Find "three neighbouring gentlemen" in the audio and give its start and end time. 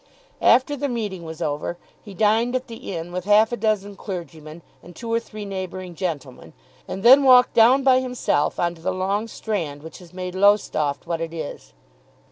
5.19-6.53